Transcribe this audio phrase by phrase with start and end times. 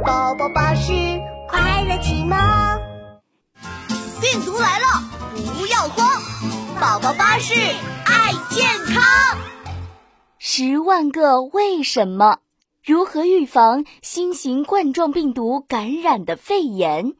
[0.00, 0.92] 宝宝巴士
[1.46, 2.38] 快乐启蒙。
[4.22, 4.86] 病毒来了，
[5.58, 6.22] 不要慌！
[6.80, 7.54] 宝宝巴士
[8.06, 9.02] 爱健康。
[10.38, 12.38] 十万个为什么？
[12.82, 17.12] 如何预防新型冠状病毒感染的肺炎？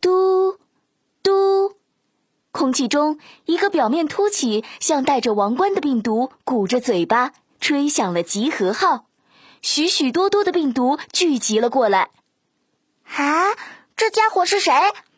[0.00, 0.56] 嘟
[1.22, 1.74] 嘟，
[2.52, 9.04] 空气中一个表面凸起、像戴着王冠的病毒鼓着嘴巴，吹响了集合号。
[9.64, 12.10] 许许多多的病毒聚集了过来。
[13.16, 13.54] 啊，
[13.96, 14.70] 这家伙是谁？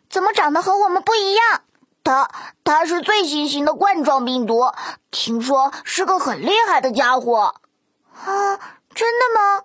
[0.09, 1.62] 怎么长得和我们不一样？
[2.05, 2.30] 他
[2.62, 4.72] 他是最新型的冠状病毒，
[5.10, 7.56] 听说是个很厉害的家伙。
[8.14, 8.56] 啊，
[8.95, 9.64] 真的吗？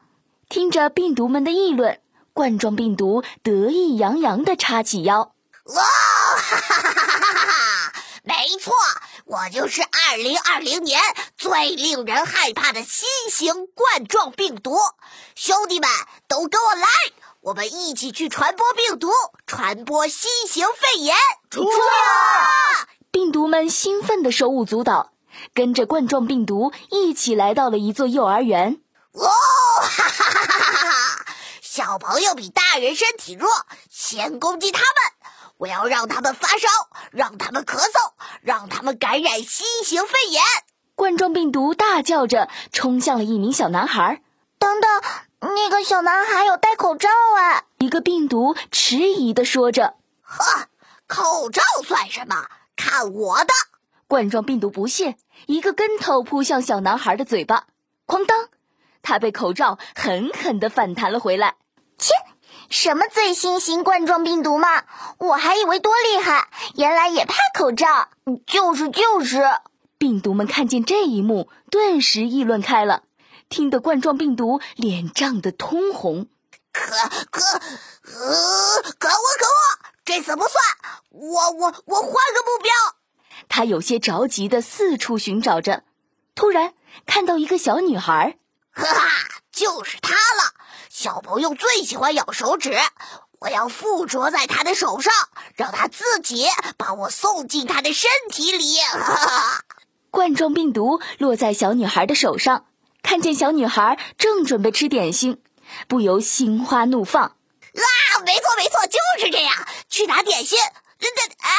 [0.50, 2.02] 听着病毒们的议论，
[2.34, 5.36] 冠状病毒得意洋洋地叉起腰。
[5.66, 7.94] 哇，哈哈哈哈哈哈！
[8.24, 8.74] 没错，
[9.32, 11.02] 我就是二零二零年
[11.38, 14.76] 最令人害怕的新型冠状病毒。
[15.36, 15.90] 兄弟们，
[16.28, 16.86] 都跟我来，
[17.40, 19.10] 我们一起去传播病毒，
[19.48, 21.16] 传播新型肺炎。
[21.50, 22.90] 出发！
[23.10, 25.14] 病毒们兴奋的手舞足蹈，
[25.54, 28.82] 跟着冠状病毒一起来到了一座幼儿园。
[29.14, 29.30] 哦，
[29.82, 31.26] 哈哈哈哈哈哈！
[31.62, 33.50] 小朋友比大人身体弱，
[33.90, 35.32] 先攻击他们。
[35.56, 36.68] 我要让他们发烧，
[37.12, 38.11] 让他们咳嗽，
[39.12, 40.42] 感染新型肺炎。
[40.96, 44.22] 冠状病毒大叫着冲向了一名小男孩。
[44.58, 44.90] 等等，
[45.42, 47.66] 那个小男孩有戴口罩啊！
[47.80, 50.68] 一个病毒迟疑地说着：“呵，
[51.08, 52.48] 口罩算什么？
[52.78, 53.54] 看我的！”
[54.08, 57.66] 冠状病毒不屑，一个跟头扑向小男孩的嘴巴，
[58.08, 58.48] 哐当，
[59.02, 61.56] 他被口罩狠狠地反弹了回来。
[61.98, 62.14] 切！
[62.72, 64.86] 什么最新型冠状病毒吗？
[65.18, 68.08] 我还以为多厉害，原来也怕口罩。
[68.48, 69.44] 就是就是，
[69.98, 73.04] 病毒们看见这一幕，顿时议论开了，
[73.50, 76.28] 听得冠状病毒脸涨得通红。
[76.72, 76.96] 可
[77.30, 80.64] 可呃，可恶可恶，这次不算？
[81.10, 82.72] 我我我换个目标。
[83.50, 85.84] 他有些着急的四处寻找着，
[86.36, 86.74] 突然
[87.06, 88.38] 看到一个小女孩，
[88.72, 89.10] 哈哈，
[89.52, 90.51] 就是她了。
[91.02, 92.78] 小朋友最喜欢咬手指，
[93.40, 95.12] 我要附着在他的手上，
[95.56, 96.46] 让他自己
[96.78, 98.76] 把我送进他的身体里。
[100.12, 102.68] 冠状病毒落在小女孩的手上，
[103.02, 105.42] 看见小女孩正准备吃点心，
[105.88, 107.24] 不由心花怒放。
[107.24, 107.34] 啊，
[108.24, 109.52] 没错没错，就是这样。
[109.90, 110.60] 去拿点心。
[110.60, 111.50] 哎，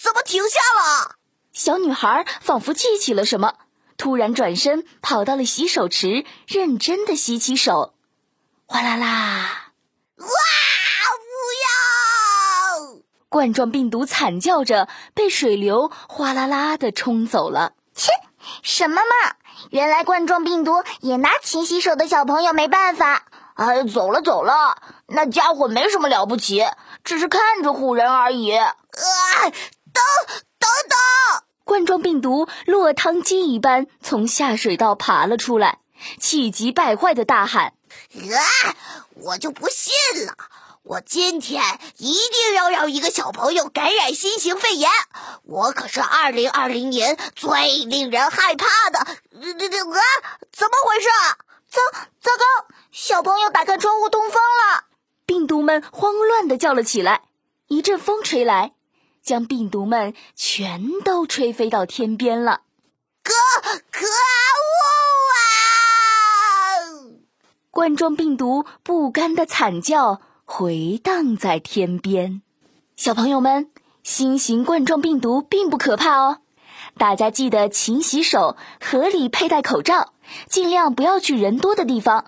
[0.00, 1.16] 怎么停下了？
[1.52, 3.54] 小女孩仿佛记起了什么，
[3.96, 7.94] 突然转身跑到了洗手池，认真的洗起手。
[8.72, 9.72] 哗啦啦！
[10.18, 10.26] 哇！
[11.18, 11.34] 不
[11.66, 13.02] 要！
[13.28, 17.72] 冠状病毒惨叫着，被水流哗啦啦的冲走了。
[17.96, 18.12] 切！
[18.62, 19.34] 什么嘛！
[19.70, 23.24] 原来冠状病毒也拿勤洗手的小朋友没办法。
[23.54, 26.64] 哎，走了走了，那家伙没什么了不起，
[27.02, 28.52] 只是看着唬人而已。
[28.52, 28.70] 啊！
[29.42, 30.00] 等
[30.60, 31.42] 等等！
[31.64, 35.80] 冠状病毒落汤鸡一般从下水道爬了出来，
[36.20, 37.72] 气急败坏的大喊。
[38.34, 38.76] 啊！
[39.14, 39.92] 我就不信
[40.26, 40.34] 了！
[40.82, 44.90] 我今天一定要让一个小朋友感染新型肺炎！
[45.44, 49.06] 我可是二零二零年最令人害怕的……
[49.30, 50.00] 这这啊！
[50.52, 51.08] 怎么回事？
[51.68, 51.80] 糟
[52.20, 52.44] 糟糕！
[52.90, 54.84] 小朋友打开窗户通风了！
[55.26, 57.22] 病毒们慌乱地叫了起来。
[57.68, 58.72] 一阵风吹来，
[59.22, 62.62] 将病毒们全都吹飞到天边了。
[63.22, 63.32] 可
[63.92, 64.10] 可恶！
[67.80, 72.42] 冠状病毒不甘的惨叫回荡在天边，
[72.94, 73.70] 小朋友们，
[74.02, 76.40] 新型冠状病毒并不可怕哦，
[76.98, 80.12] 大家记得勤洗手，合理佩戴口罩，
[80.46, 82.26] 尽量不要去人多的地方，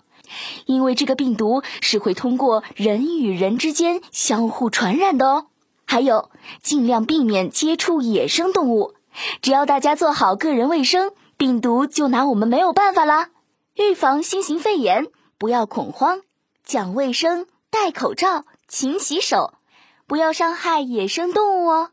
[0.65, 5.49] 因为这个病毒是会通过人与人之间相互传染的哦。
[5.84, 6.31] 还有，
[6.63, 8.95] 尽量避免接触野生动物，
[9.43, 13.29] 只要大家做好个人卫生，病毒就拿我们没有办法啦。
[13.77, 15.09] 预防新型肺炎。
[15.42, 16.20] 不要恐慌，
[16.64, 19.54] 讲卫生，戴口罩，勤洗手，
[20.06, 21.91] 不要伤害野生动物哦。